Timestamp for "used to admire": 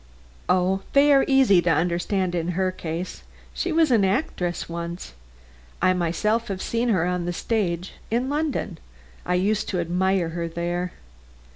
9.35-10.29